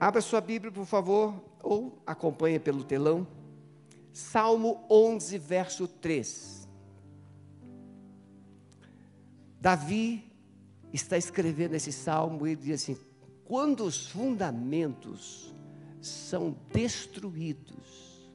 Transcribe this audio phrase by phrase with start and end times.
[0.00, 3.26] Abra sua Bíblia, por favor, ou acompanhe pelo telão.
[4.12, 6.68] Salmo 11, verso 3.
[9.60, 10.24] Davi
[10.92, 12.96] está escrevendo esse salmo e diz assim:
[13.44, 15.52] quando os fundamentos
[16.00, 18.30] são destruídos,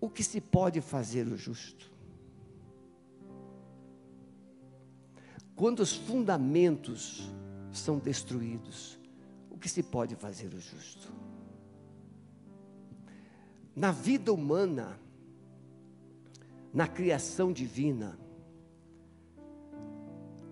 [0.00, 1.92] o que se pode fazer o justo?
[5.54, 7.30] Quando os fundamentos
[7.70, 8.98] são destruídos,
[9.64, 11.10] que se pode fazer o justo?
[13.74, 15.00] Na vida humana,
[16.70, 18.18] na criação divina,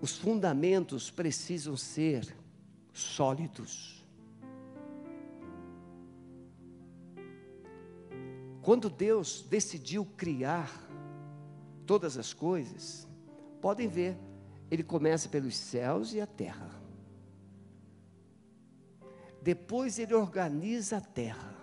[0.01, 2.35] os fundamentos precisam ser
[2.91, 4.03] sólidos.
[8.63, 10.71] Quando Deus decidiu criar
[11.85, 13.07] todas as coisas,
[13.61, 14.17] podem ver,
[14.71, 16.82] ele começa pelos céus e a terra.
[19.43, 21.53] Depois ele organiza a terra.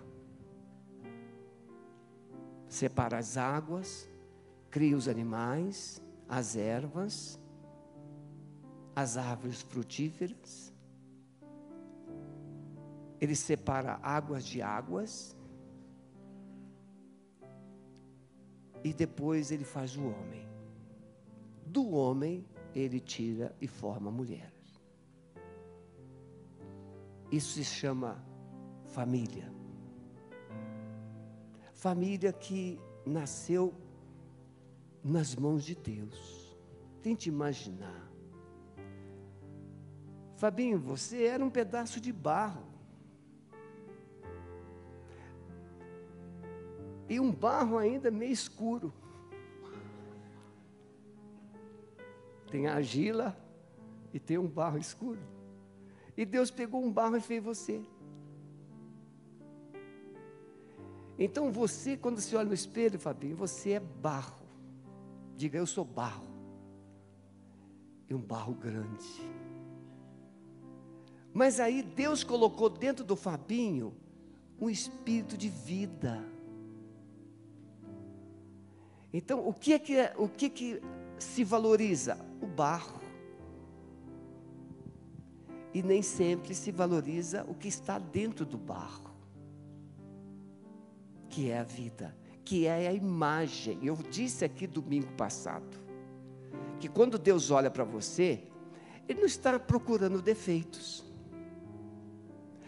[2.69, 4.07] Separa as águas,
[4.69, 7.39] cria os animais, as ervas,
[8.95, 10.71] as árvores frutíferas.
[13.19, 15.35] Ele separa águas de águas.
[18.83, 20.47] E depois ele faz o homem.
[21.65, 22.45] Do homem,
[22.75, 24.60] ele tira e forma a mulher.
[27.31, 28.21] Isso se chama
[28.87, 29.49] família.
[31.73, 33.73] Família que nasceu
[35.03, 36.55] nas mãos de Deus.
[37.01, 38.11] Tente imaginar.
[40.35, 42.65] Fabinho, você era um pedaço de barro.
[47.07, 48.93] E um barro ainda meio escuro.
[52.51, 53.37] Tem argila
[54.13, 55.19] e tem um barro escuro.
[56.21, 57.81] E Deus pegou um barro e fez você.
[61.17, 64.45] Então você, quando se olha no espelho, Fabinho, você é barro.
[65.35, 66.27] Diga, eu sou barro.
[68.07, 69.03] E um barro grande.
[71.33, 73.91] Mas aí Deus colocou dentro do Fabinho
[74.59, 76.23] um espírito de vida.
[79.11, 80.81] Então, o que é que, é, o que, que
[81.17, 82.15] se valoriza?
[82.39, 83.00] O barro.
[85.73, 89.11] E nem sempre se valoriza o que está dentro do barro,
[91.29, 93.79] que é a vida, que é a imagem.
[93.81, 95.77] Eu disse aqui domingo passado,
[96.79, 98.43] que quando Deus olha para você,
[99.07, 101.05] Ele não está procurando defeitos.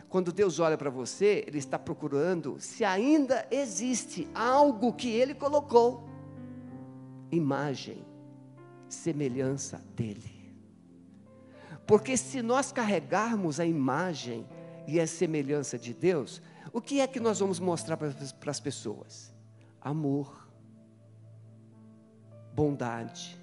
[0.07, 6.07] Quando Deus olha para você, Ele está procurando se ainda existe algo que Ele colocou
[7.31, 8.05] imagem,
[8.87, 10.42] semelhança dele.
[11.85, 14.47] Porque se nós carregarmos a imagem
[14.87, 18.13] e a semelhança de Deus, o que é que nós vamos mostrar para,
[18.47, 19.33] as pessoas?
[19.81, 20.47] Amor,
[22.53, 23.39] bondade,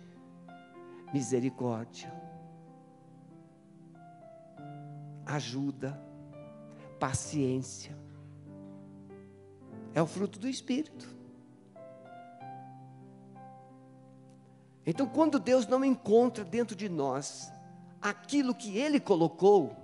[1.12, 2.12] misericórdia,
[5.26, 6.00] ajuda,
[6.98, 7.96] paciência.
[9.94, 11.08] É o fruto do Espírito.
[14.86, 17.52] Então, quando Deus não encontra dentro de nós
[18.00, 19.76] aquilo que Ele colocou,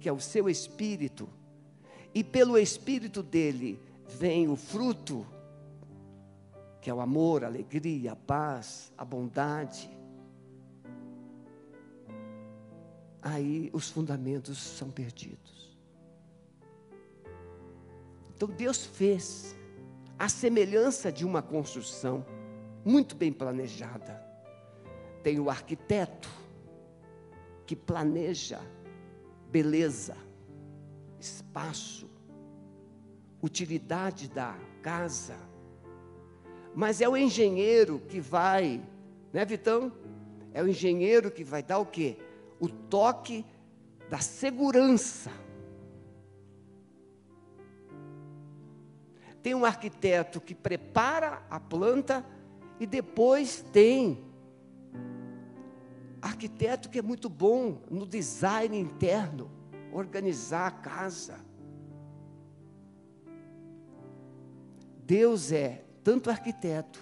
[0.00, 1.28] que é o seu espírito,
[2.14, 5.26] e pelo espírito dele vem o fruto,
[6.80, 9.90] que é o amor, a alegria, a paz, a bondade.
[13.22, 15.78] Aí os fundamentos são perdidos.
[18.34, 19.56] Então Deus fez
[20.18, 22.26] a semelhança de uma construção
[22.84, 24.20] muito bem planejada.
[25.22, 26.41] Tem o arquiteto
[27.66, 28.60] que planeja
[29.50, 30.16] beleza,
[31.20, 32.08] espaço,
[33.42, 35.36] utilidade da casa.
[36.74, 38.82] Mas é o engenheiro que vai,
[39.32, 39.92] né, Vitão?
[40.54, 42.16] É o engenheiro que vai dar o quê?
[42.58, 43.44] O toque
[44.08, 45.30] da segurança.
[49.42, 52.24] Tem um arquiteto que prepara a planta
[52.78, 54.24] e depois tem
[56.22, 59.50] arquiteto que é muito bom no design interno,
[59.92, 61.40] organizar a casa.
[65.04, 67.00] Deus é tanto arquiteto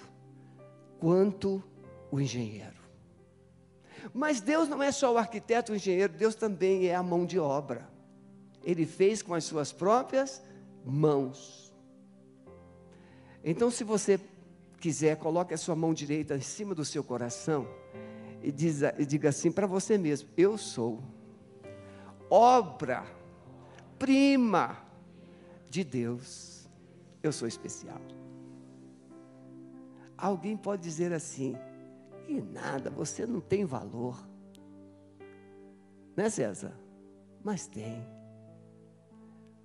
[0.98, 1.62] quanto
[2.10, 2.80] o engenheiro.
[4.14, 7.38] Mas Deus não é só o arquiteto, o engenheiro, Deus também é a mão de
[7.38, 7.88] obra.
[8.64, 10.42] Ele fez com as suas próprias
[10.84, 11.72] mãos.
[13.44, 14.18] Então, se você
[14.80, 17.68] quiser, coloque a sua mão direita em cima do seu coração
[18.42, 21.02] e, diz, e diga assim para você mesmo: Eu sou
[22.28, 23.04] obra
[23.98, 24.78] prima
[25.68, 26.68] de Deus.
[27.22, 28.00] Eu sou especial.
[30.16, 31.56] Alguém pode dizer assim:
[32.26, 34.18] que nada, você não tem valor.
[36.16, 36.72] Né, César?
[37.42, 38.06] Mas tem.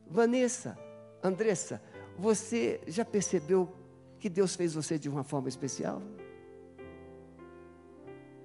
[0.08, 0.78] Vanessa,
[1.24, 1.82] Andressa,
[2.18, 3.74] você já percebeu
[4.20, 6.02] que Deus fez você de uma forma especial?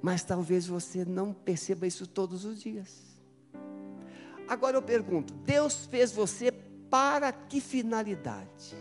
[0.02, 3.11] Mas talvez você não perceba isso todos os dias.
[4.49, 6.50] Agora eu pergunto: Deus fez você
[6.91, 8.76] para que finalidade?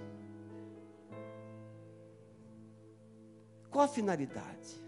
[3.69, 4.81] Qual a finalidade?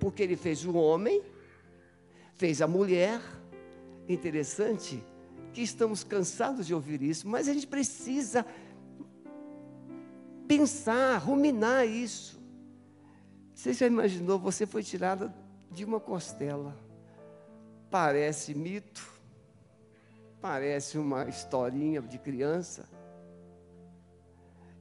[0.00, 1.22] Porque Ele fez o homem,
[2.34, 3.20] fez a mulher.
[4.08, 5.02] Interessante
[5.52, 8.44] que estamos cansados de ouvir isso, mas a gente precisa
[10.46, 12.42] pensar, ruminar isso.
[13.54, 14.38] Você já imaginou?
[14.40, 15.32] Você foi tirada
[15.70, 16.76] de uma costela.
[17.90, 19.08] Parece mito,
[20.40, 22.88] parece uma historinha de criança.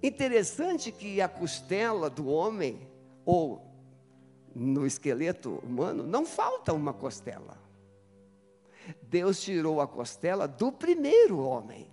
[0.01, 2.87] Interessante que a costela do homem,
[3.23, 3.61] ou
[4.53, 7.57] no esqueleto humano, não falta uma costela.
[9.01, 11.87] Deus tirou a costela do primeiro homem.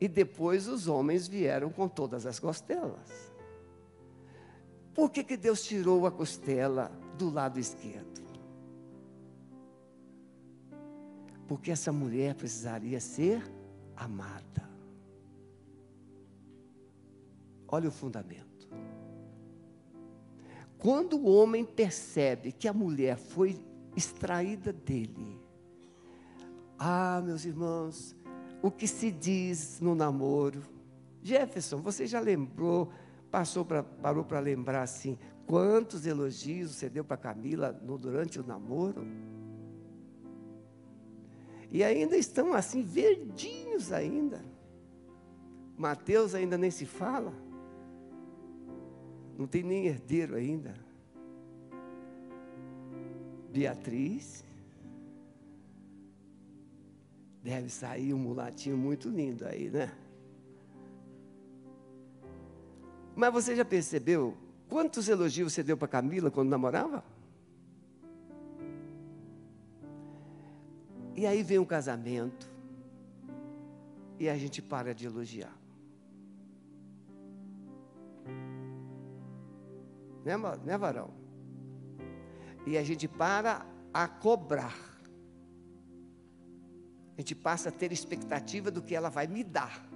[0.00, 3.33] E depois os homens vieram com todas as costelas.
[4.94, 8.22] Por que, que Deus tirou a costela do lado esquerdo?
[11.48, 13.42] Porque essa mulher precisaria ser
[13.96, 14.68] amada.
[17.68, 18.68] Olha o fundamento.
[20.78, 23.58] Quando o homem percebe que a mulher foi
[23.96, 25.40] extraída dele,
[26.78, 28.14] ah, meus irmãos,
[28.62, 30.62] o que se diz no namoro.
[31.22, 32.90] Jefferson, você já lembrou,
[33.34, 38.46] passou pra, parou para lembrar assim, quantos elogios você deu para Camila no, durante o
[38.46, 39.04] namoro?
[41.68, 44.40] E ainda estão assim, verdinhos ainda.
[45.76, 47.34] Mateus ainda nem se fala.
[49.36, 50.72] Não tem nem herdeiro ainda.
[53.50, 54.44] Beatriz.
[57.42, 59.92] Deve sair um mulatinho muito lindo aí, né?
[63.14, 64.36] Mas você já percebeu
[64.68, 67.04] quantos elogios você deu para Camila quando namorava?
[71.16, 72.50] E aí vem um casamento
[74.18, 75.56] e a gente para de elogiar.
[80.24, 80.34] Né,
[80.64, 81.10] né varão?
[82.66, 84.94] E a gente para a cobrar
[87.16, 89.86] a gente passa a ter expectativa do que ela vai me dar,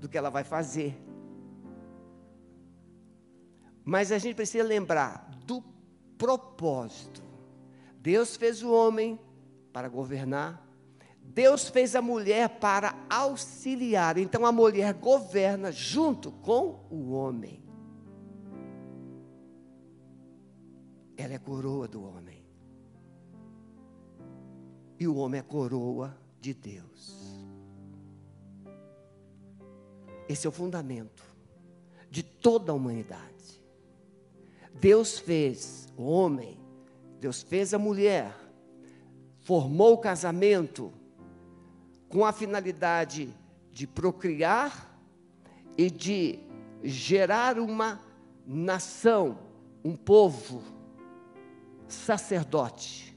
[0.00, 0.96] do que ela vai fazer.
[3.84, 5.62] Mas a gente precisa lembrar do
[6.16, 7.22] propósito.
[7.98, 9.18] Deus fez o homem
[9.72, 10.66] para governar,
[11.22, 14.18] Deus fez a mulher para auxiliar.
[14.18, 17.62] Então a mulher governa junto com o homem.
[21.16, 22.40] Ela é coroa do homem
[25.00, 27.16] e o homem é coroa de Deus.
[30.28, 31.24] Esse é o fundamento
[32.10, 33.29] de toda a humanidade.
[34.74, 36.58] Deus fez o homem,
[37.18, 38.34] Deus fez a mulher,
[39.40, 40.92] formou o casamento
[42.08, 43.34] com a finalidade
[43.72, 44.88] de procriar
[45.76, 46.38] e de
[46.82, 48.00] gerar uma
[48.46, 49.38] nação,
[49.84, 50.62] um povo,
[51.88, 53.10] sacerdote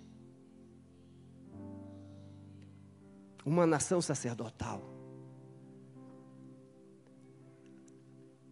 [3.45, 4.81] uma nação sacerdotal.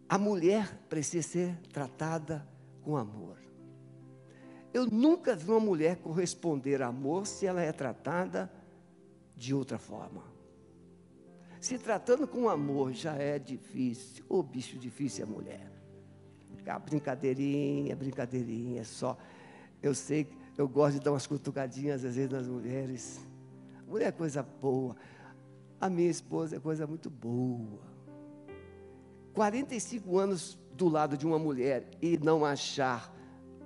[0.07, 2.45] A mulher precisa ser tratada
[2.81, 3.37] com amor.
[4.73, 8.51] Eu nunca vi uma mulher corresponder a amor se ela é tratada
[9.35, 10.23] de outra forma.
[11.59, 15.71] Se tratando com amor já é difícil, o bicho difícil é a mulher.
[16.65, 19.17] A brincadeirinha, brincadeirinha, só.
[19.81, 23.19] Eu sei, eu gosto de dar umas cutucadinhas às vezes nas mulheres
[23.91, 24.95] mulher é coisa boa.
[25.79, 27.81] A minha esposa é coisa muito boa.
[29.33, 33.15] 45 anos do lado de uma mulher e não achar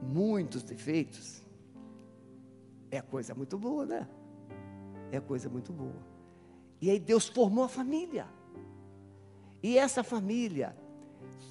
[0.02, 1.42] muitos defeitos,
[2.92, 4.06] é coisa muito boa, né?
[5.14, 6.06] É coisa muito boa.
[6.82, 8.28] E aí Deus formou a família.
[9.64, 10.76] E essa família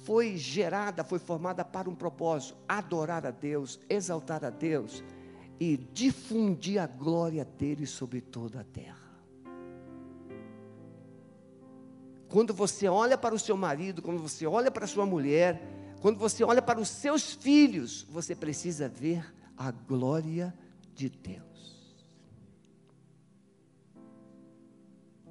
[0.03, 5.03] foi gerada, foi formada para um propósito: adorar a Deus, exaltar a Deus
[5.59, 9.04] e difundir a glória dele sobre toda a terra.
[12.29, 15.61] Quando você olha para o seu marido, quando você olha para a sua mulher,
[16.01, 20.53] quando você olha para os seus filhos, você precisa ver a glória
[20.93, 22.05] de Deus.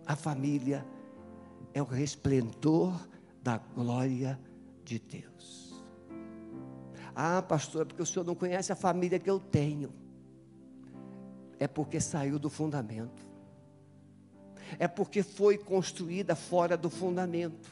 [0.07, 0.87] A família
[1.73, 3.09] é o resplendor
[3.43, 4.39] da glória
[4.85, 5.83] de Deus.
[7.15, 9.93] Ah, pastor, é porque o senhor não conhece a família que eu tenho.
[11.59, 13.24] É porque saiu do fundamento.
[14.79, 17.71] É porque foi construída fora do fundamento.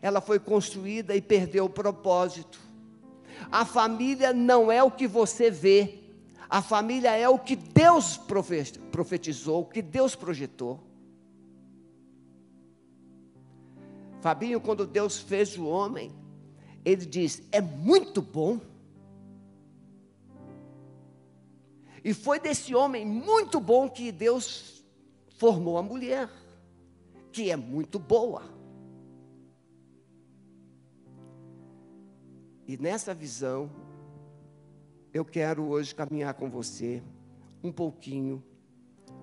[0.00, 2.60] Ela foi construída e perdeu o propósito.
[3.50, 5.98] A família não é o que você vê.
[6.48, 8.18] A família é o que Deus
[8.90, 10.80] profetizou, o que Deus projetou.
[14.20, 16.12] Fabinho, quando Deus fez o homem,
[16.84, 18.60] ele diz: é muito bom.
[22.02, 24.79] E foi desse homem muito bom que Deus
[25.40, 26.28] formou a mulher,
[27.32, 28.42] que é muito boa.
[32.68, 33.70] E nessa visão,
[35.14, 37.02] eu quero hoje caminhar com você
[37.64, 38.44] um pouquinho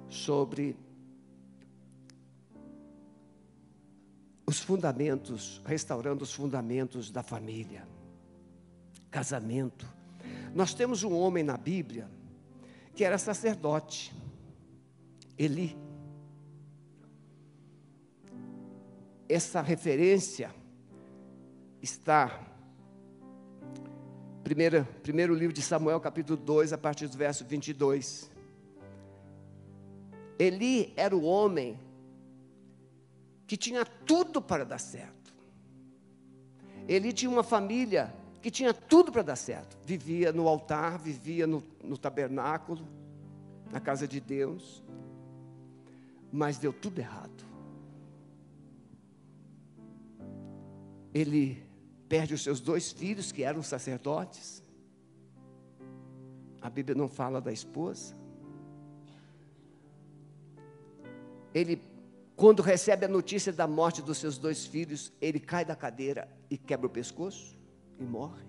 [0.10, 0.76] sobre
[4.44, 7.88] os fundamentos, restaurando os fundamentos da família.
[9.12, 9.86] Casamento.
[10.56, 12.10] Nós temos um homem na Bíblia
[12.96, 14.12] que era sacerdote,
[15.38, 15.87] Eli.
[19.30, 20.54] Essa referência
[21.82, 22.48] está
[24.44, 28.32] primeiro, primeiro livro de Samuel, capítulo 2, a partir do verso 22.
[30.40, 31.78] Eli era o homem
[33.46, 35.34] que tinha tudo para dar certo.
[36.88, 39.78] Ele tinha uma família que tinha tudo para dar certo.
[39.86, 42.88] Vivia no altar, vivia no, no tabernáculo,
[43.70, 44.82] na casa de Deus.
[46.32, 47.46] Mas deu tudo errado.
[51.20, 51.64] Ele
[52.08, 54.64] perde os seus dois filhos, que eram sacerdotes.
[56.62, 58.16] A Bíblia não fala da esposa.
[61.54, 61.82] Ele
[62.36, 66.56] quando recebe a notícia da morte dos seus dois filhos, ele cai da cadeira e
[66.56, 67.58] quebra o pescoço
[68.00, 68.46] e morre.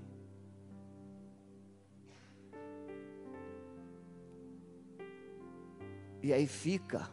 [6.22, 7.08] E aí fica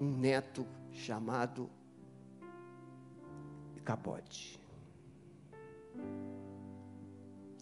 [0.00, 1.70] um neto chamado
[3.84, 4.59] Capote.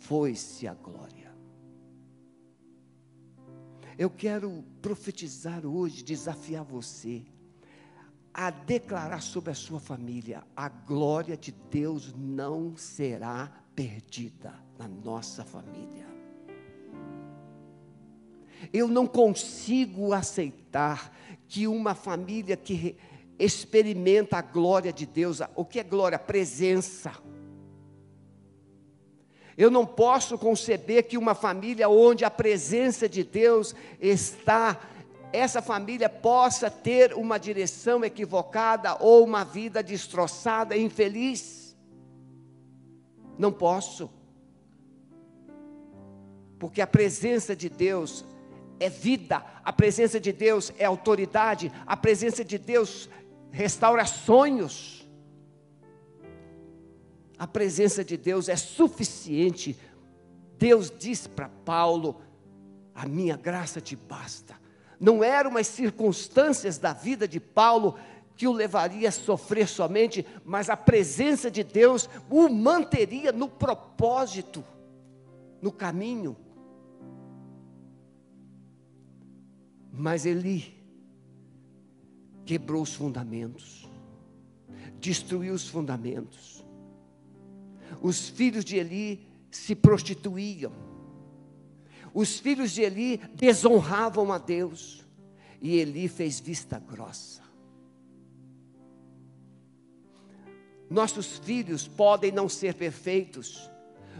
[0.00, 1.34] Foi-se a glória.
[3.98, 7.24] Eu quero profetizar hoje, desafiar você
[8.32, 15.44] a declarar sobre a sua família: a glória de Deus não será perdida na nossa
[15.44, 16.06] família.
[18.72, 21.12] Eu não consigo aceitar
[21.48, 22.96] que uma família que
[23.38, 26.18] experimenta a glória de Deus, o que é glória?
[26.18, 27.12] Presença.
[29.58, 34.80] Eu não posso conceber que uma família onde a presença de Deus está
[35.32, 41.76] essa família possa ter uma direção equivocada ou uma vida destroçada, infeliz.
[43.36, 44.08] Não posso.
[46.58, 48.24] Porque a presença de Deus
[48.80, 53.08] é vida, a presença de Deus é autoridade, a presença de Deus
[53.50, 54.97] restaura sonhos.
[57.38, 59.78] A presença de Deus é suficiente.
[60.58, 62.20] Deus diz para Paulo:
[62.94, 64.58] A minha graça te basta
[65.00, 67.94] não eram as circunstâncias da vida de Paulo
[68.36, 74.64] que o levaria a sofrer somente, mas a presença de Deus o manteria no propósito,
[75.60, 76.36] no caminho.
[79.92, 80.76] Mas Eli
[82.44, 83.88] quebrou os fundamentos,
[85.00, 86.64] destruiu os fundamentos.
[88.00, 90.88] Os filhos de Eli se prostituíam
[92.14, 95.04] os filhos de Eli desonravam a Deus.
[95.60, 97.42] E Eli fez vista grossa.
[100.88, 103.70] Nossos filhos podem não ser perfeitos,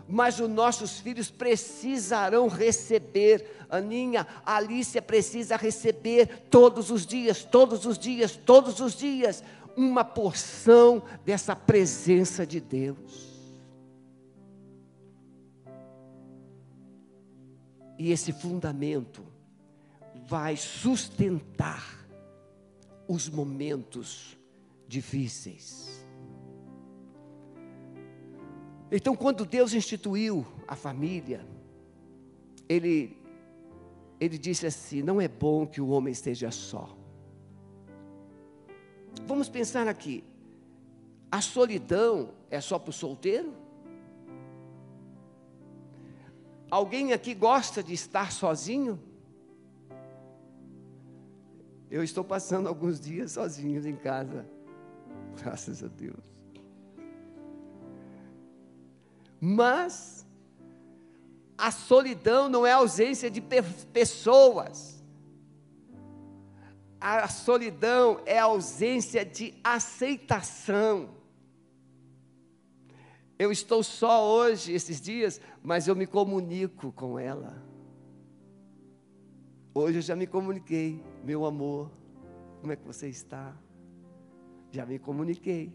[0.06, 7.87] mas os nossos filhos precisarão receber, Aninha, a Alicia precisa receber todos os dias, todos
[7.87, 9.42] os dias, todos os dias,
[9.76, 13.27] uma porção dessa presença de Deus.
[17.98, 19.24] E esse fundamento
[20.26, 22.06] vai sustentar
[23.08, 24.38] os momentos
[24.86, 26.06] difíceis.
[28.90, 31.44] Então, quando Deus instituiu a família,
[32.68, 33.16] Ele,
[34.20, 36.96] Ele disse assim: não é bom que o homem esteja só.
[39.26, 40.24] Vamos pensar aqui:
[41.30, 43.52] a solidão é só para o solteiro?
[46.70, 49.00] Alguém aqui gosta de estar sozinho?
[51.90, 54.46] Eu estou passando alguns dias sozinho em casa.
[55.42, 56.38] Graças a Deus.
[59.40, 60.26] Mas
[61.56, 63.40] a solidão não é ausência de
[63.92, 65.02] pessoas.
[67.00, 71.17] A solidão é ausência de aceitação.
[73.38, 77.62] Eu estou só hoje, esses dias, mas eu me comunico com ela.
[79.73, 81.88] Hoje eu já me comuniquei, meu amor,
[82.61, 83.54] como é que você está?
[84.73, 85.73] Já me comuniquei.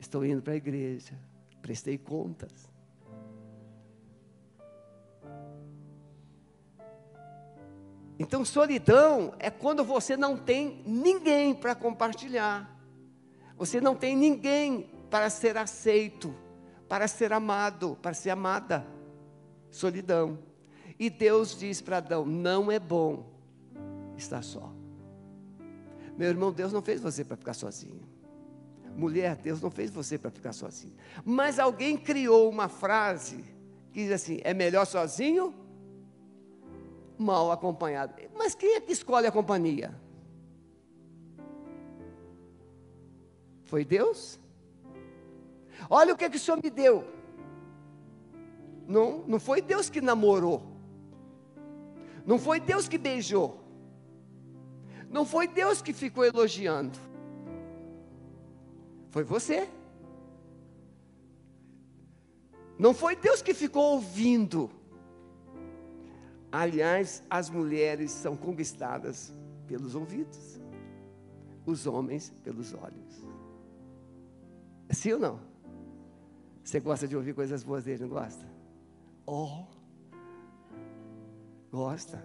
[0.00, 1.16] Estou indo para a igreja,
[1.62, 2.68] prestei contas.
[8.18, 12.68] Então, solidão é quando você não tem ninguém para compartilhar,
[13.56, 16.34] você não tem ninguém para ser aceito,
[16.88, 18.86] para ser amado, para ser amada.
[19.70, 20.38] Solidão.
[20.98, 23.26] E Deus diz para Adão: não é bom
[24.16, 24.72] estar só.
[26.16, 28.08] Meu irmão, Deus não fez você para ficar sozinho.
[28.96, 30.94] Mulher, Deus não fez você para ficar sozinho.
[31.24, 33.44] Mas alguém criou uma frase
[33.92, 35.54] que diz assim: é melhor sozinho,
[37.18, 38.14] mal acompanhado.
[38.36, 39.94] Mas quem é que escolhe a companhia?
[43.64, 44.38] Foi Deus?
[45.88, 47.04] Olha o que, que o Senhor me deu.
[48.86, 50.62] Não, não foi Deus que namorou.
[52.26, 53.60] Não foi Deus que beijou.
[55.08, 56.98] Não foi Deus que ficou elogiando.
[59.10, 59.68] Foi você.
[62.78, 64.70] Não foi Deus que ficou ouvindo.
[66.52, 69.32] Aliás, as mulheres são conquistadas
[69.66, 70.60] pelos ouvidos,
[71.64, 73.24] os homens pelos olhos.
[74.88, 75.49] É sim ou não?
[76.62, 78.44] Você gosta de ouvir coisas boas dele, não gosta?
[79.26, 79.64] Oh,
[81.70, 82.24] gosta.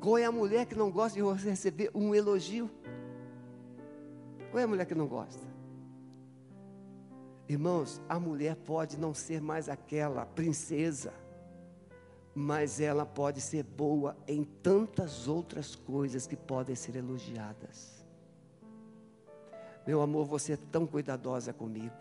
[0.00, 2.70] Qual é a mulher que não gosta de você receber um elogio?
[4.50, 5.46] Qual é a mulher que não gosta?
[7.48, 11.12] Irmãos, a mulher pode não ser mais aquela princesa,
[12.34, 18.04] mas ela pode ser boa em tantas outras coisas que podem ser elogiadas.
[19.86, 21.94] Meu amor, você é tão cuidadosa comigo.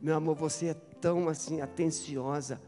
[0.00, 2.60] Meu amor, você é tão assim atenciosa.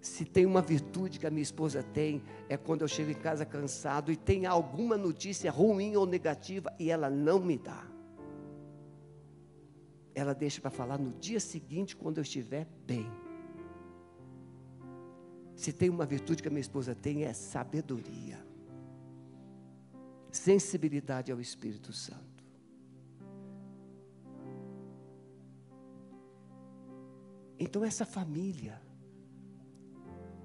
[0.00, 3.44] Se tem uma virtude que a minha esposa tem, é quando eu chego em casa
[3.44, 7.86] cansado e tem alguma notícia ruim ou negativa e ela não me dá.
[10.14, 13.06] Ela deixa para falar no dia seguinte, quando eu estiver bem.
[15.54, 18.42] Se tem uma virtude que a minha esposa tem, é sabedoria,
[20.32, 22.29] sensibilidade ao Espírito Santo.
[27.62, 28.80] Então, essa família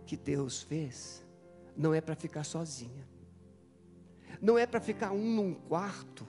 [0.05, 1.25] que Deus fez,
[1.75, 3.07] não é para ficar sozinha,
[4.41, 6.27] não é para ficar um num quarto,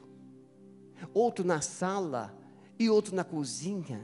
[1.12, 2.32] outro na sala
[2.78, 4.00] e outro na cozinha,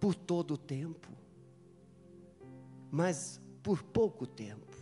[0.00, 1.08] por todo o tempo,
[2.90, 4.72] mas por pouco tempo.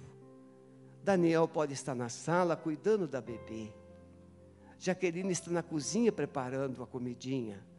[1.02, 3.74] Daniel pode estar na sala cuidando da bebê,
[4.78, 7.69] Jaqueline está na cozinha preparando a comidinha.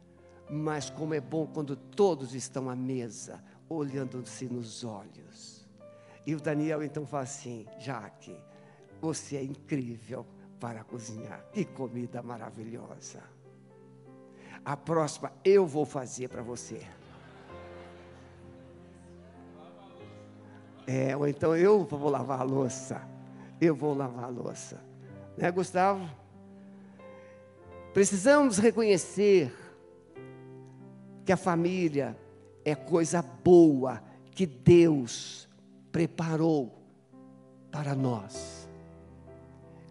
[0.54, 5.66] Mas como é bom quando todos estão à mesa, olhando-se nos olhos.
[6.26, 8.36] E o Daniel então fala assim: Jaque,
[9.00, 10.26] você é incrível
[10.60, 11.42] para cozinhar.
[11.54, 13.22] Que comida maravilhosa.
[14.62, 16.86] A próxima eu vou fazer para você.
[20.86, 23.00] É, ou então eu vou lavar a louça.
[23.58, 24.78] Eu vou lavar a louça.
[25.34, 26.06] Né, Gustavo?
[27.94, 29.61] Precisamos reconhecer
[31.24, 32.16] que a família
[32.64, 35.48] é coisa boa que Deus
[35.90, 36.82] preparou
[37.70, 38.68] para nós.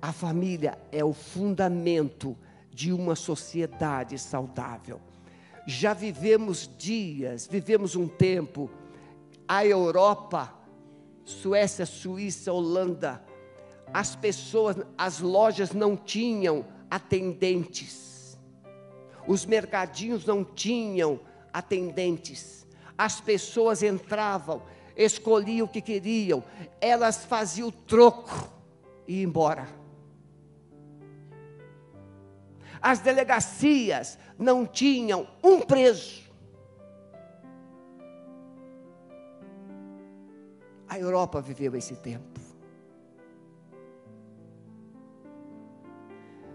[0.02, 2.36] A família é o fundamento
[2.72, 5.00] de uma sociedade saudável.
[5.68, 8.70] Já vivemos dias, vivemos um tempo,
[9.48, 10.54] a Europa,
[11.24, 13.24] Suécia, Suíça, Holanda,
[13.94, 18.11] as pessoas, as lojas não tinham atendentes
[19.32, 21.18] os mercadinhos não tinham
[21.54, 22.68] atendentes.
[22.98, 24.62] As pessoas entravam,
[24.96, 26.44] escolhiam o que queriam,
[26.82, 28.50] elas faziam o troco
[29.08, 29.70] e iam embora.
[32.82, 36.30] As delegacias não tinham um preso.
[40.90, 42.38] A Europa viveu esse tempo.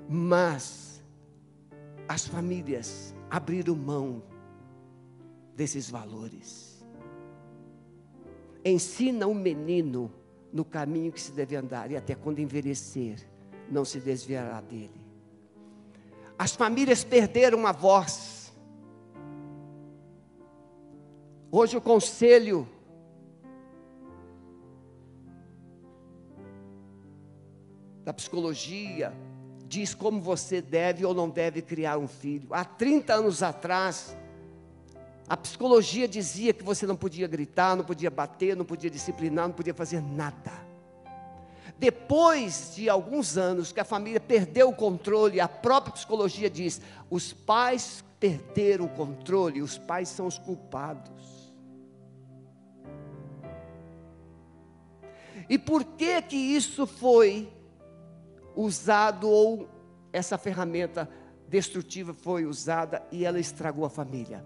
[0.07, 0.86] Mas
[2.09, 4.23] as famílias abriram mão
[5.55, 6.85] desses valores.
[8.65, 10.13] Ensina um menino
[10.53, 13.27] no caminho que se deve andar, e até quando envelhecer,
[13.71, 15.01] não se desviará dele.
[16.39, 18.55] As famílias perderam a voz.
[21.51, 22.69] Hoje o conselho
[28.05, 29.13] da psicologia
[29.69, 32.49] diz como você deve ou não deve criar um filho.
[32.53, 34.17] Há 30 anos atrás,
[35.29, 39.55] a psicologia dizia que você não podia gritar, não podia bater, não podia disciplinar, não
[39.55, 40.53] podia fazer nada.
[41.79, 47.33] Depois de alguns anos que a família perdeu o controle, a própria psicologia diz: os
[47.33, 51.13] pais perderam o controle, os pais são os culpados.
[55.49, 57.53] E por que que isso foi
[58.57, 59.69] usado ou
[60.13, 61.09] essa ferramenta
[61.49, 64.45] destrutiva foi usada e ela estragou a família?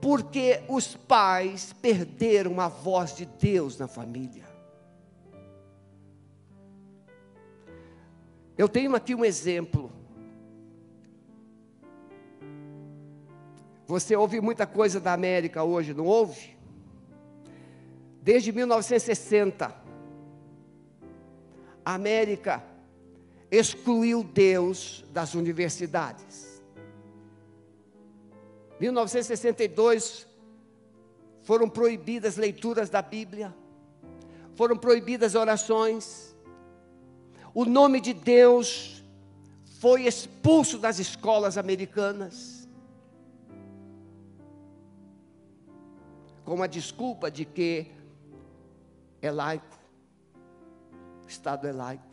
[0.00, 4.44] Porque os pais perderam a voz de Deus na família.
[8.58, 9.90] Eu tenho aqui um exemplo.
[13.86, 16.56] Você ouve muita coisa da América hoje, não ouve?
[18.20, 19.74] Desde 1960,
[21.84, 22.71] a América
[23.52, 26.62] excluiu Deus das universidades.
[28.80, 30.26] 1962
[31.42, 33.54] foram proibidas leituras da Bíblia,
[34.54, 36.34] foram proibidas orações.
[37.52, 39.04] O nome de Deus
[39.80, 42.66] foi expulso das escolas americanas.
[46.42, 47.86] Com a desculpa de que
[49.20, 49.78] é laico,
[51.22, 52.11] o Estado é laico.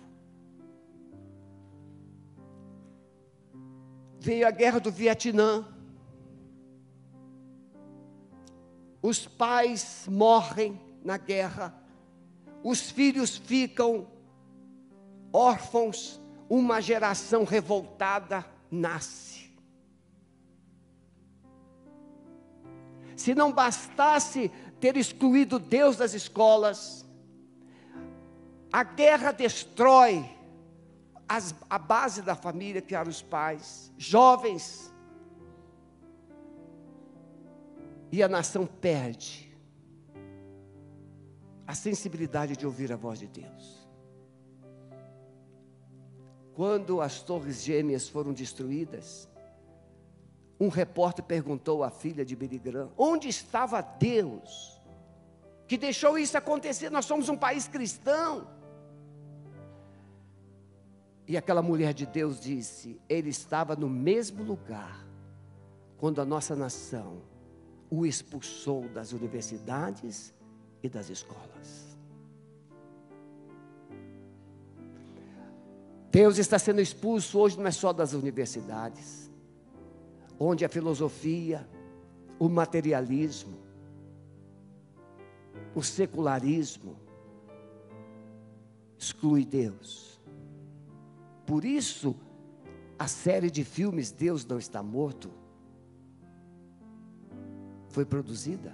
[4.20, 5.66] Veio a guerra do Vietnã.
[9.02, 11.74] os pais morrem na guerra,
[12.64, 14.08] os filhos ficam
[15.32, 19.50] órfãos, uma geração revoltada nasce.
[23.16, 27.06] Se não bastasse ter excluído Deus das escolas,
[28.72, 30.26] a guerra destrói
[31.30, 34.92] as, a base da família, que os pais, jovens
[38.12, 39.56] e a nação perde
[41.68, 43.88] a sensibilidade de ouvir a voz de Deus.
[46.56, 49.30] Quando as torres gêmeas foram destruídas,
[50.60, 52.60] um repórter perguntou à filha de Billy
[52.98, 54.82] onde estava Deus
[55.68, 56.90] que deixou isso acontecer?
[56.90, 58.48] Nós somos um país cristão.
[61.30, 65.06] E aquela mulher de Deus disse: Ele estava no mesmo lugar
[65.96, 67.22] quando a nossa nação
[67.88, 70.34] o expulsou das universidades
[70.82, 71.96] e das escolas.
[76.12, 79.30] Deus está sendo expulso hoje não é só das universidades,
[80.40, 81.70] onde a filosofia,
[82.40, 83.60] o materialismo,
[85.76, 86.98] o secularismo
[88.98, 90.09] exclui Deus.
[91.50, 92.16] Por isso,
[93.00, 95.32] a série de filmes Deus não está morto
[97.88, 98.72] foi produzida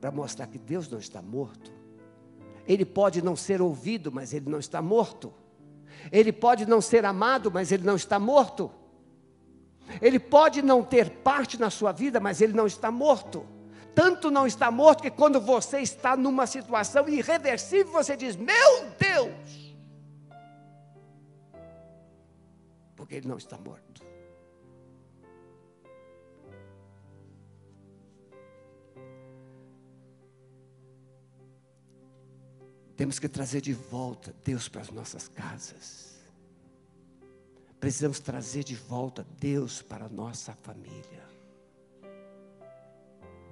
[0.00, 1.72] para mostrar que Deus não está morto.
[2.64, 5.34] Ele pode não ser ouvido, mas ele não está morto.
[6.12, 8.70] Ele pode não ser amado, mas ele não está morto.
[10.00, 13.44] Ele pode não ter parte na sua vida, mas ele não está morto.
[13.96, 19.39] Tanto não está morto que quando você está numa situação irreversível, você diz: Meu Deus!
[23.10, 24.06] Porque ele não está morto.
[32.96, 36.20] Temos que trazer de volta Deus para as nossas casas.
[37.80, 41.26] Precisamos trazer de volta Deus para a nossa família.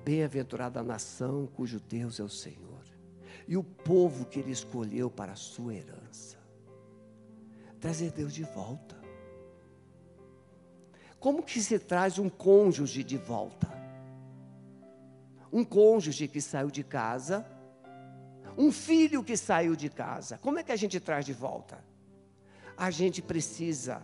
[0.04, 2.84] Bem-aventurada a nação cujo Deus é o Senhor,
[3.48, 6.38] e o povo que Ele escolheu para a sua herança.
[7.80, 8.97] Trazer Deus de volta.
[11.18, 13.68] Como que se traz um cônjuge de volta?
[15.52, 17.46] Um cônjuge que saiu de casa
[18.58, 21.78] um filho que saiu de casa, como é que a gente traz de volta?
[22.76, 24.02] A gente precisa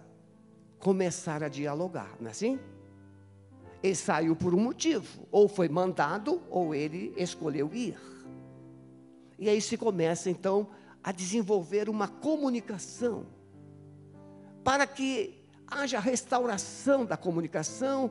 [0.78, 2.60] começar a dialogar, não é assim?
[3.82, 7.98] Ele saiu por um motivo, ou foi mandado, ou ele escolheu ir.
[9.36, 10.68] E aí se começa então
[11.02, 13.26] a desenvolver uma comunicação,
[14.62, 18.10] para que haja restauração da comunicação,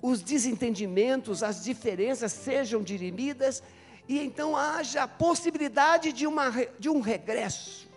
[0.00, 3.62] os desentendimentos, as diferenças sejam dirimidas
[4.08, 7.88] e então haja a possibilidade de, uma, de um regresso.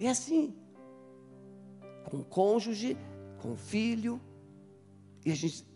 [0.00, 0.56] É assim,
[2.10, 2.96] com o cônjuge,
[3.40, 4.20] com filho,
[5.24, 5.66] e a gente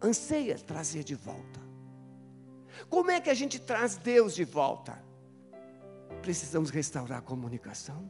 [0.00, 1.60] anseia trazer de volta.
[2.88, 5.02] Como é que a gente traz Deus de volta?
[6.22, 8.08] Precisamos restaurar a comunicação.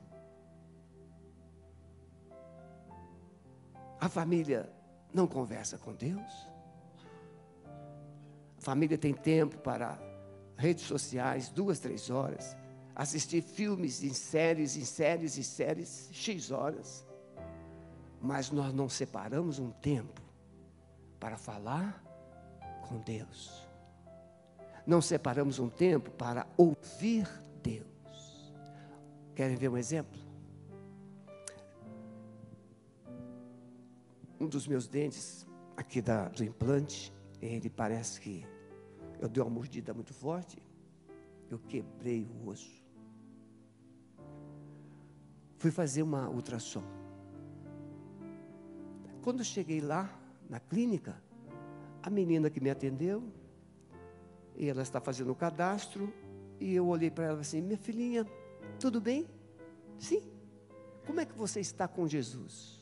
[4.01, 4.71] A família
[5.13, 6.49] não conversa com Deus.
[8.57, 9.99] A família tem tempo para
[10.57, 12.57] redes sociais, duas, três horas,
[12.95, 17.07] assistir filmes em séries, em séries e séries, X horas.
[18.21, 20.21] Mas nós não separamos um tempo
[21.19, 22.03] para falar
[22.89, 23.67] com Deus.
[24.87, 27.29] Não separamos um tempo para ouvir
[27.63, 28.53] Deus.
[29.35, 30.28] Querem ver um exemplo?
[34.40, 35.46] Um dos meus dentes,
[35.77, 38.46] aqui da, do implante, ele parece que
[39.20, 40.62] eu dei uma mordida muito forte,
[41.51, 42.83] eu quebrei o osso.
[45.57, 46.85] Fui fazer uma ultrassom.
[49.22, 50.09] Quando cheguei lá,
[50.48, 51.20] na clínica,
[52.03, 53.22] a menina que me atendeu,
[54.57, 56.12] e ela está fazendo o cadastro,
[56.61, 58.27] e eu olhei para ela assim: Minha filhinha,
[58.79, 59.29] tudo bem?
[59.98, 60.22] Sim.
[61.07, 62.78] Como é que você está com Jesus?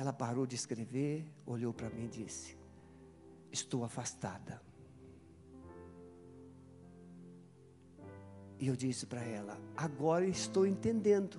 [0.00, 2.56] Ela parou de escrever, olhou para mim e disse:
[3.52, 4.62] estou afastada.
[8.58, 11.38] E eu disse para ela: agora estou entendendo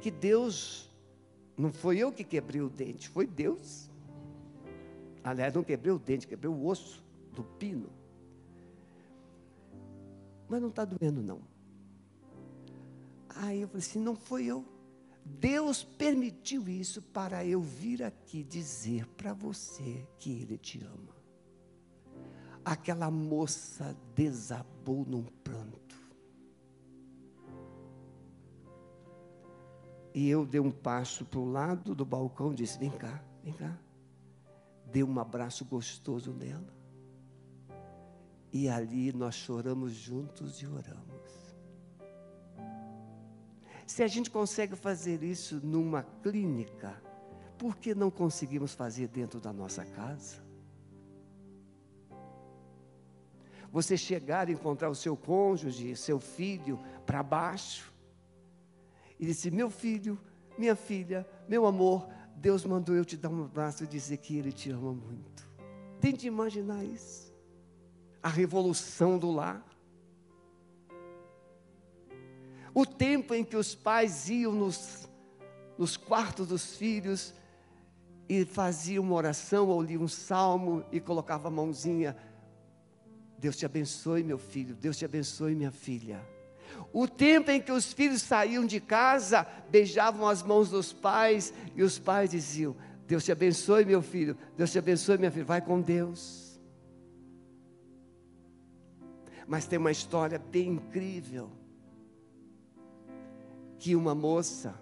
[0.00, 0.90] que Deus,
[1.58, 3.90] não foi eu que quebrei o dente, foi Deus.
[5.22, 7.04] Aliás, não quebrei o dente, quebrei o osso
[7.34, 7.90] do pino.
[10.48, 11.42] Mas não está doendo, não.
[13.28, 14.64] Aí eu falei assim: não foi eu.
[15.24, 21.16] Deus permitiu isso para eu vir aqui dizer para você que Ele te ama.
[22.64, 25.80] Aquela moça desabou num pranto.
[30.12, 33.52] E eu dei um passo para o lado do balcão e disse: Vem cá, vem
[33.54, 33.78] cá.
[34.86, 36.74] Dei um abraço gostoso nela.
[38.52, 41.49] E ali nós choramos juntos e oramos.
[43.90, 47.02] Se a gente consegue fazer isso numa clínica,
[47.58, 50.36] por que não conseguimos fazer dentro da nossa casa?
[53.72, 57.92] Você chegar e encontrar o seu cônjuge, seu filho, para baixo,
[59.18, 60.16] e dizer: Meu filho,
[60.56, 64.52] minha filha, meu amor, Deus mandou eu te dar um abraço e dizer que Ele
[64.52, 65.50] te ama muito.
[66.00, 67.34] Tente imaginar isso.
[68.22, 69.69] A revolução do lar.
[72.74, 75.08] O tempo em que os pais iam nos,
[75.76, 77.34] nos quartos dos filhos
[78.28, 82.16] e faziam uma oração ou liam um salmo e colocava a mãozinha.
[83.38, 84.74] Deus te abençoe, meu filho.
[84.76, 86.24] Deus te abençoe, minha filha.
[86.92, 91.82] O tempo em que os filhos saíam de casa, beijavam as mãos dos pais e
[91.82, 94.36] os pais diziam: Deus te abençoe, meu filho.
[94.56, 95.44] Deus te abençoe, minha filha.
[95.44, 96.60] Vai com Deus.
[99.48, 101.59] Mas tem uma história bem incrível
[103.80, 104.74] que uma moça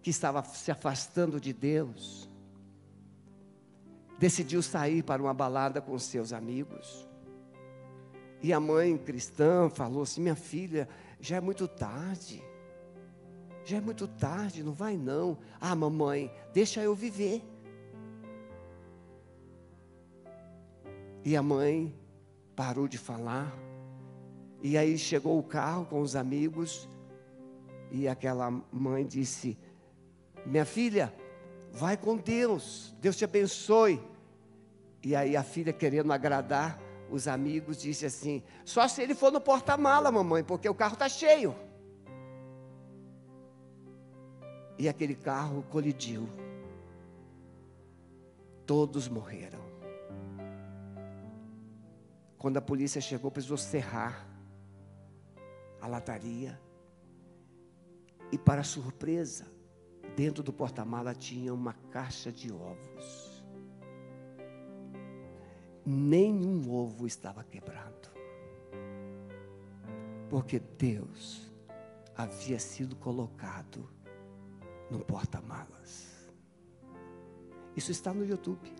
[0.00, 2.28] que estava se afastando de Deus
[4.18, 7.06] decidiu sair para uma balada com seus amigos.
[8.42, 10.88] E a mãe cristã falou assim: Minha filha,
[11.20, 12.42] já é muito tarde.
[13.64, 15.36] Já é muito tarde, não vai não.
[15.60, 17.44] Ah, mamãe, deixa eu viver.
[21.24, 21.94] E a mãe
[22.56, 23.54] parou de falar.
[24.62, 26.88] E aí chegou o carro com os amigos
[27.92, 29.58] e aquela mãe disse:
[30.46, 31.14] Minha filha,
[31.70, 34.02] vai com Deus, Deus te abençoe.
[35.04, 39.40] E aí a filha, querendo agradar os amigos, disse assim: Só se ele for no
[39.40, 41.54] porta-mala, mamãe, porque o carro está cheio.
[44.78, 46.26] E aquele carro colidiu.
[48.64, 49.60] Todos morreram.
[52.38, 54.26] Quando a polícia chegou, precisou serrar
[55.80, 56.58] a lataria.
[58.32, 59.46] E para surpresa,
[60.16, 63.44] dentro do porta-mala tinha uma caixa de ovos.
[65.84, 68.10] Nenhum ovo estava quebrado.
[70.30, 71.52] Porque Deus
[72.16, 73.86] havia sido colocado
[74.90, 76.32] no porta-malas.
[77.76, 78.72] Isso está no YouTube.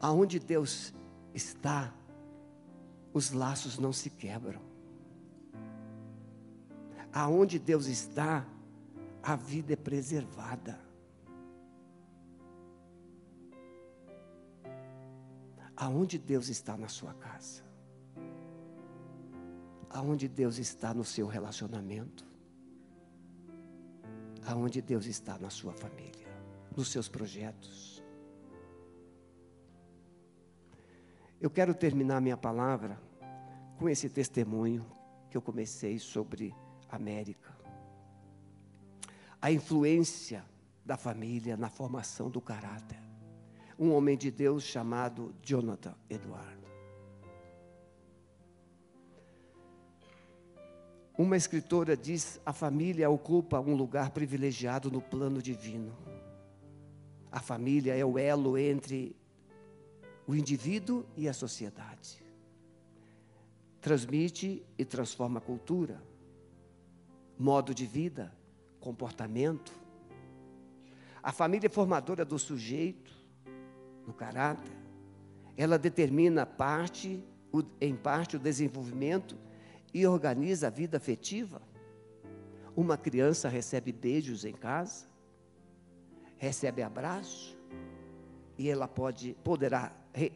[0.00, 0.94] Aonde Deus
[1.34, 1.92] está,
[3.12, 4.75] os laços não se quebram
[7.16, 8.46] aonde Deus está,
[9.22, 10.86] a vida é preservada.
[15.76, 17.62] aonde Deus está na sua casa?
[19.90, 22.24] Aonde Deus está no seu relacionamento?
[24.46, 26.26] Aonde Deus está na sua família,
[26.74, 28.02] nos seus projetos?
[31.38, 32.98] Eu quero terminar minha palavra
[33.78, 34.84] com esse testemunho
[35.28, 36.54] que eu comecei sobre
[36.90, 37.56] América.
[39.40, 40.44] A influência
[40.84, 43.00] da família na formação do caráter.
[43.78, 46.66] Um homem de Deus chamado Jonathan Eduardo.
[51.18, 55.96] Uma escritora diz: a família ocupa um lugar privilegiado no plano divino.
[57.32, 59.16] A família é o elo entre
[60.26, 62.22] o indivíduo e a sociedade.
[63.80, 66.02] Transmite e transforma a cultura,
[67.38, 68.32] modo de vida,
[68.80, 69.72] comportamento.
[71.22, 73.12] A família formadora do sujeito,
[74.04, 74.72] do caráter.
[75.56, 77.22] Ela determina parte,
[77.80, 79.36] em parte o desenvolvimento
[79.92, 81.60] e organiza a vida afetiva.
[82.76, 85.06] Uma criança recebe beijos em casa,
[86.36, 87.56] recebe abraço,
[88.58, 90.32] e ela pode, poderá re,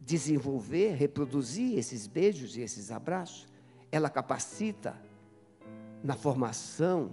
[0.00, 3.46] desenvolver, reproduzir esses beijos e esses abraços.
[3.90, 5.00] Ela capacita
[6.02, 7.10] na formação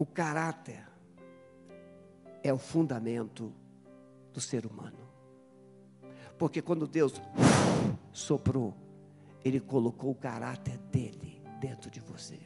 [0.00, 0.82] o caráter
[2.42, 3.52] é o fundamento
[4.32, 4.96] do ser humano.
[6.38, 7.20] Porque quando Deus
[8.10, 8.74] soprou,
[9.44, 12.38] Ele colocou o caráter dele dentro de você.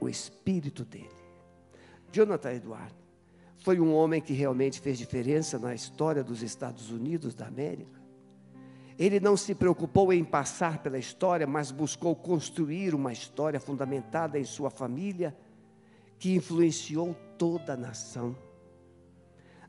[0.00, 1.10] O espírito dele.
[2.12, 2.94] Jonathan Edward
[3.58, 8.00] foi um homem que realmente fez diferença na história dos Estados Unidos da América.
[8.98, 14.44] Ele não se preocupou em passar pela história, mas buscou construir uma história fundamentada em
[14.44, 15.36] sua família,
[16.18, 18.34] que influenciou toda a nação.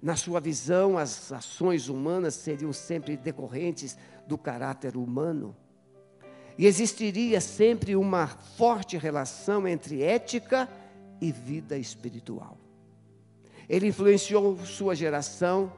[0.01, 5.55] Na sua visão, as ações humanas seriam sempre decorrentes do caráter humano.
[6.57, 10.69] E existiria sempre uma forte relação entre ética
[11.19, 12.57] e vida espiritual.
[13.67, 15.71] Ele influenciou sua geração,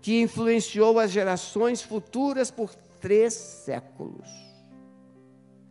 [0.00, 4.28] que influenciou as gerações futuras por três séculos.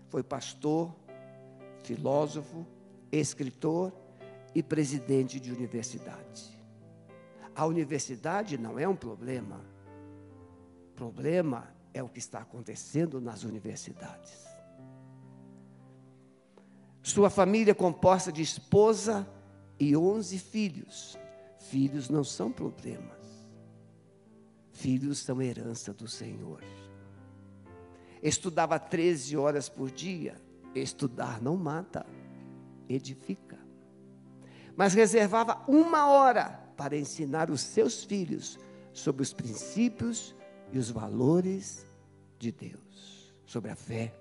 [0.10, 0.94] Foi pastor,
[1.82, 2.68] filósofo,
[3.10, 3.94] escritor
[4.54, 6.60] e presidente de universidade.
[7.56, 9.62] A universidade não é um problema.
[10.94, 14.46] Problema é o que está acontecendo nas universidades.
[17.02, 19.28] Sua família é composta de esposa
[19.80, 21.18] e onze filhos.
[21.58, 23.22] Filhos não são problemas.
[24.74, 26.62] Filhos são herança do Senhor.
[28.22, 30.36] Estudava 13 horas por dia.
[30.76, 32.06] Estudar não mata,
[32.88, 33.60] edifica.
[34.76, 38.60] Mas reservava uma hora para ensinar os seus filhos
[38.94, 40.36] sobre os princípios
[40.72, 41.86] e os valores
[42.40, 44.14] de Deus, sobre a fé.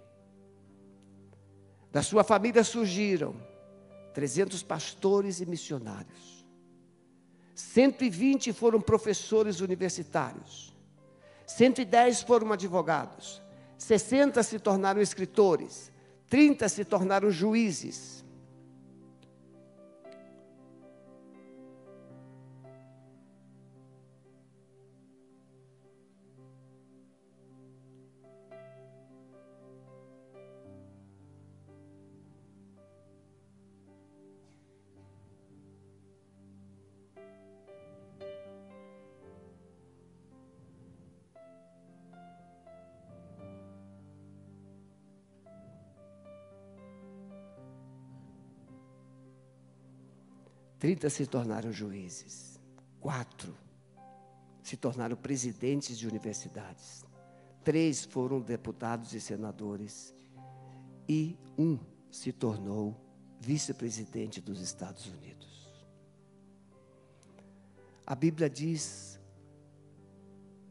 [1.93, 3.35] Da sua família surgiram
[4.15, 6.47] 300 pastores e missionários.
[7.55, 10.75] 120 foram professores universitários.
[11.47, 13.43] 110 foram advogados.
[13.81, 15.90] 60 se tornaram escritores.
[16.29, 18.23] 30 se tornaram juízes.
[50.90, 52.59] 30 se tornaram juízes,
[52.98, 53.57] quatro
[54.61, 57.05] se tornaram presidentes de universidades,
[57.62, 60.12] três foram deputados e senadores,
[61.09, 61.79] e um
[62.11, 62.96] se tornou
[63.38, 65.73] vice-presidente dos Estados Unidos.
[68.04, 69.21] A Bíblia diz,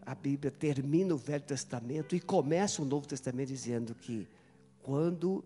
[0.02, 4.28] a Bíblia termina o Velho Testamento e começa o Novo Testamento dizendo que
[4.84, 5.46] quando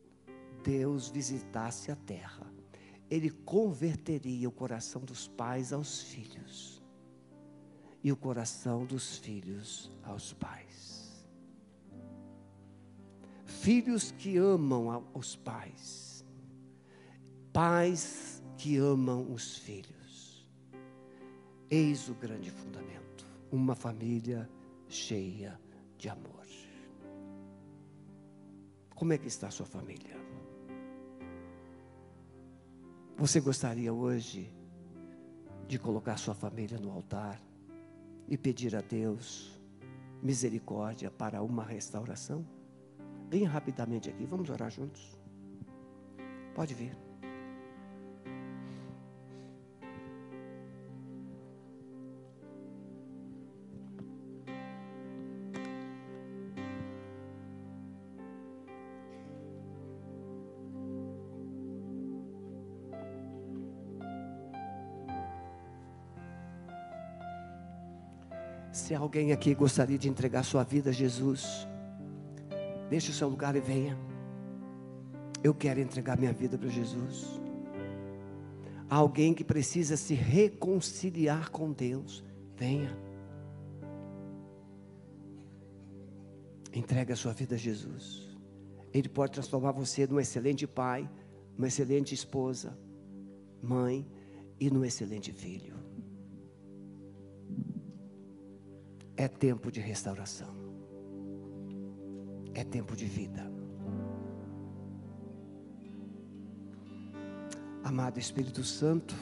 [0.63, 2.42] Deus visitasse a terra,
[3.13, 6.81] ele converteria o coração dos pais aos filhos
[8.03, 11.27] e o coração dos filhos aos pais.
[13.45, 16.25] Filhos que amam os pais,
[17.53, 20.49] pais que amam os filhos.
[21.69, 24.49] Eis o grande fundamento: uma família
[24.89, 25.61] cheia
[25.99, 26.47] de amor.
[28.95, 30.17] Como é que está a sua família?
[33.17, 34.51] Você gostaria hoje
[35.67, 37.39] de colocar sua família no altar
[38.27, 39.61] e pedir a Deus
[40.21, 42.45] misericórdia para uma restauração?
[43.29, 45.17] Venha rapidamente aqui, vamos orar juntos.
[46.55, 47.02] Pode vir.
[68.83, 71.65] Se alguém aqui gostaria de entregar sua vida a Jesus,
[72.89, 73.97] deixe o seu lugar e venha.
[75.41, 77.39] Eu quero entregar minha vida para Jesus.
[78.89, 82.25] Há alguém que precisa se reconciliar com Deus,
[82.57, 82.93] venha.
[86.73, 88.35] Entregue a sua vida a Jesus.
[88.93, 91.09] Ele pode transformar você num excelente pai,
[91.57, 92.77] uma excelente esposa,
[93.61, 94.05] mãe
[94.59, 95.82] e num excelente filho.
[99.15, 100.53] É tempo de restauração.
[102.53, 103.51] É tempo de vida.
[107.83, 109.13] Amado Espírito Santo,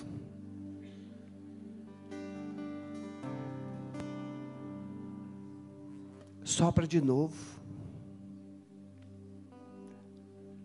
[6.43, 7.59] sopra de novo.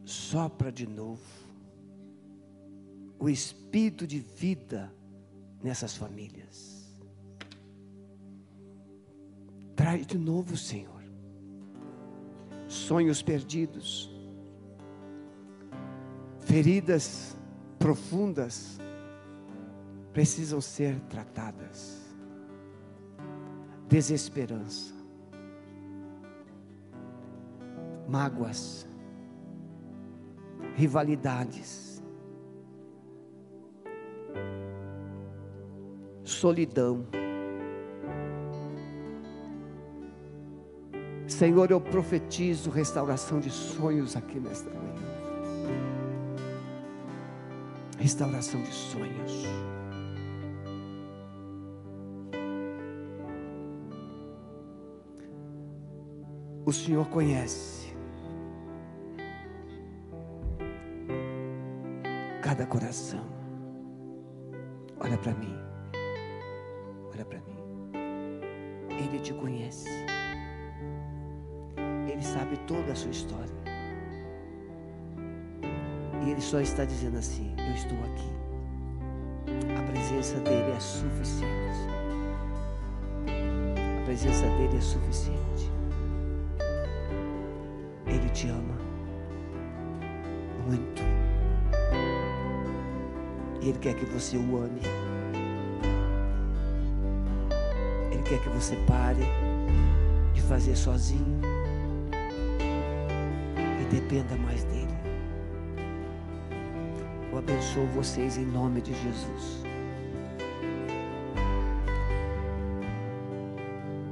[0.04, 1.22] Sopra de novo.
[3.18, 4.92] O espírito de vida
[5.62, 6.75] nessas famílias.
[9.86, 11.00] Traz de novo, Senhor.
[12.66, 14.10] Sonhos perdidos,
[16.40, 17.36] feridas
[17.78, 18.80] profundas
[20.12, 22.04] precisam ser tratadas.
[23.88, 24.92] Desesperança,
[28.08, 28.88] mágoas,
[30.74, 32.02] rivalidades,
[36.24, 37.06] solidão.
[41.36, 44.94] Senhor, eu profetizo restauração de sonhos aqui nesta manhã.
[47.98, 49.44] Restauração de sonhos.
[56.64, 57.94] O Senhor conhece
[62.42, 63.26] cada coração.
[64.98, 65.54] Olha para mim.
[67.12, 67.58] Olha para mim.
[68.88, 70.15] Ele te conhece.
[72.46, 73.56] Sabe toda a sua história.
[76.24, 78.30] E Ele só está dizendo assim: Eu estou aqui.
[79.76, 81.50] A presença dEle é suficiente.
[84.00, 85.72] A presença dEle é suficiente.
[88.06, 88.76] Ele te ama
[90.68, 91.02] muito.
[93.60, 94.82] Ele quer que você o ame.
[98.12, 99.24] Ele quer que você pare
[100.32, 101.45] de fazer sozinho
[104.00, 104.94] dependa mais dele.
[107.32, 109.62] Eu abençoo vocês em nome de Jesus.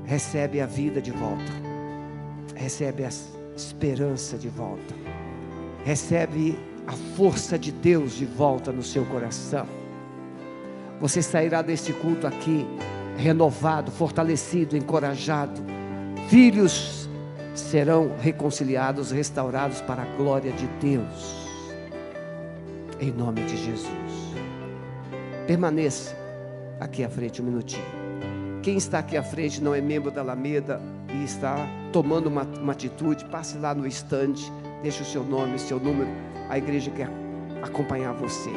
[0.05, 1.53] Recebe a vida de volta.
[2.55, 3.11] Recebe a
[3.57, 4.95] esperança de volta.
[5.85, 9.67] Recebe a força de Deus de volta no seu coração.
[11.01, 12.67] Você sairá desse culto aqui
[13.17, 15.61] renovado, fortalecido, encorajado.
[16.29, 17.04] Filhos
[17.55, 21.45] serão reconciliados, restaurados para a glória de Deus.
[23.01, 23.89] Em nome de Jesus.
[25.47, 26.17] Permaneça
[26.81, 28.05] aqui à frente um minutinho.
[28.63, 30.81] Quem está aqui à frente não é membro da Alameda
[31.13, 31.57] e está
[31.93, 34.51] tomando uma, uma atitude, passe lá no estande,
[34.83, 36.11] deixe o seu nome, o seu número.
[36.49, 37.09] A igreja quer
[37.63, 38.51] acompanhar você.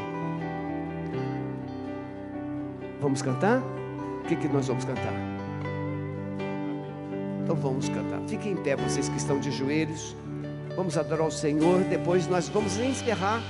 [3.02, 3.62] Vamos cantar?
[4.24, 5.27] O que, que nós vamos cantar?
[7.48, 8.20] Então vamos cantar.
[8.28, 10.14] Fiquem em pé, vocês que estão de joelhos.
[10.76, 11.80] Vamos adorar o Senhor.
[11.86, 13.42] Depois nós vamos encerrar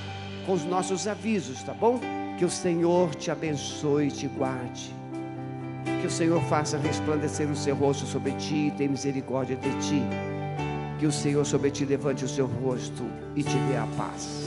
[0.46, 2.00] com os nossos avisos, tá bom?
[2.38, 4.94] Que o Senhor te abençoe e te guarde.
[6.00, 10.04] Que o Senhor faça resplandecer o seu rosto sobre ti e tenha misericórdia de ti.
[11.00, 13.04] Que o Senhor sobre ti levante o seu rosto
[13.36, 14.46] e te dê a paz.